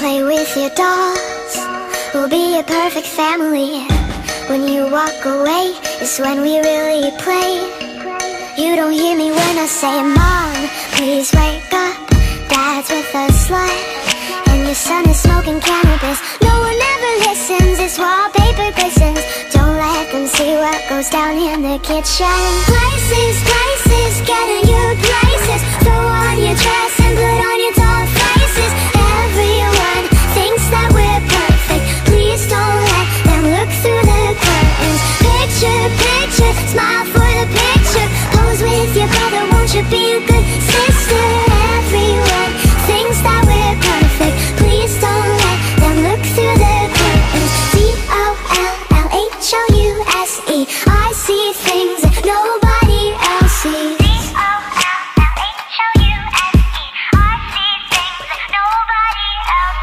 Play 0.00 0.24
with 0.24 0.56
your 0.56 0.70
dolls, 0.70 1.54
we'll 2.14 2.30
be 2.30 2.58
a 2.58 2.62
perfect 2.62 3.06
family. 3.06 3.84
When 4.48 4.66
you 4.66 4.90
walk 4.90 5.12
away, 5.26 5.76
it's 6.00 6.18
when 6.18 6.40
we 6.40 6.56
really 6.58 7.10
play. 7.20 7.60
You 8.56 8.76
don't 8.76 8.92
hear 8.92 9.14
me 9.14 9.28
when 9.30 9.54
I 9.60 9.66
say, 9.66 10.00
Mom, 10.00 10.56
please 10.96 11.30
wake 11.34 11.70
up. 11.70 12.00
Dad's 12.48 12.88
with 12.88 13.12
a 13.12 13.28
slut, 13.44 14.48
and 14.48 14.64
your 14.64 14.74
son 14.74 15.06
is 15.10 15.20
smoking 15.20 15.60
cannabis. 15.60 16.18
No 16.40 16.54
one 16.64 16.80
ever 16.92 17.12
listens, 17.28 17.76
this 17.76 17.98
wallpaper 17.98 18.72
glistens. 18.80 19.20
Don't 19.52 19.76
let 19.76 20.10
them 20.12 20.26
see 20.28 20.54
what 20.56 20.80
goes 20.88 21.10
down 21.10 21.36
in 21.36 21.60
the 21.60 21.78
kitchen. 21.84 22.40
Places, 22.72 23.36
places, 23.50 24.14
get 24.26 24.46
in 24.48 24.64
your 24.66 24.90
places. 25.04 25.60
Throw 25.84 25.92
on 25.92 26.38
your 26.38 26.56
dress 26.56 26.99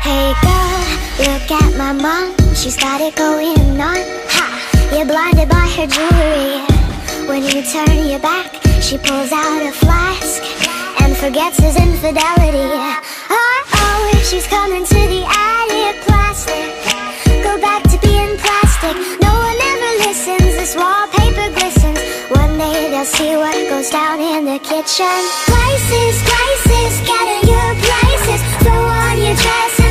Hey 0.07 0.31
girl, 0.39 0.87
look 1.27 1.51
at 1.51 1.75
my 1.75 1.91
mom. 1.91 2.31
She's 2.55 2.77
got 2.77 3.01
it 3.01 3.13
going 3.17 3.75
on. 3.75 3.99
Ha! 4.31 4.45
You're 4.95 5.03
blinded 5.03 5.49
by 5.51 5.67
her 5.75 5.83
jewelry. 5.83 6.63
When 7.27 7.43
you 7.43 7.59
turn 7.67 8.07
your 8.07 8.23
back, 8.23 8.55
she 8.79 8.95
pulls 8.97 9.35
out 9.35 9.67
a 9.67 9.73
flask 9.75 10.39
and 11.03 11.11
forgets 11.11 11.59
his 11.59 11.75
infidelity. 11.75 12.71
Oh, 13.35 13.59
oh, 13.83 14.23
she's 14.23 14.47
coming 14.47 14.87
to 14.87 15.01
the 15.11 15.27
attic. 15.27 15.99
Plastic, 16.07 16.71
go 17.43 17.59
back 17.59 17.83
to 17.91 17.99
being 17.99 18.39
plastic. 18.39 18.95
No 19.19 19.31
one 19.35 19.59
ever 19.59 19.91
listens. 20.07 20.55
This 20.55 20.71
wallpaper 20.79 21.51
glistens. 21.51 21.99
One 22.31 22.55
day 22.55 22.95
they'll 22.95 23.03
see 23.03 23.35
what 23.35 23.59
goes 23.67 23.89
down 23.91 24.23
in 24.23 24.45
the 24.47 24.59
kitchen. 24.63 25.19
Places, 25.51 26.15
places, 26.31 26.95
in 27.11 27.43
your 27.43 27.69
places. 27.83 28.39
Throw 28.63 28.71
on 28.71 29.17
your 29.19 29.35
dress 29.35 29.86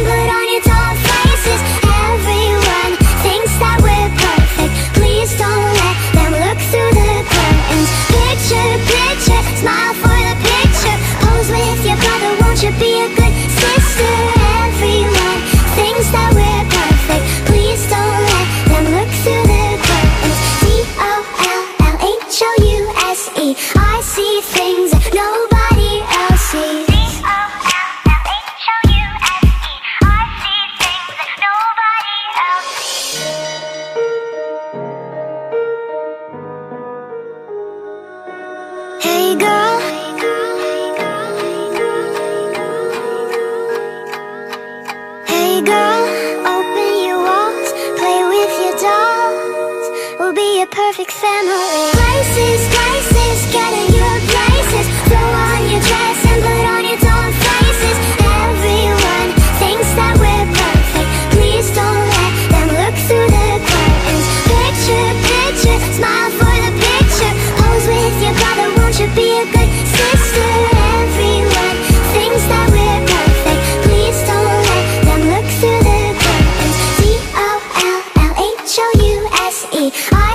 girl, 45.66 46.02
open 46.46 47.04
your 47.04 47.18
walls, 47.18 47.72
play 47.98 48.22
with 48.32 48.54
your 48.62 48.76
dolls. 48.78 50.16
We'll 50.20 50.32
be 50.32 50.62
a 50.62 50.66
perfect 50.66 51.10
family. 51.10 51.95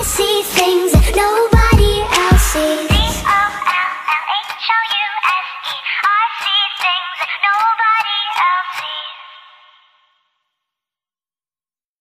I 0.02 0.04
see 0.04 0.42
things 0.42 0.94
nobody 1.16 2.02
else 2.12 2.42
sees. 2.42 2.91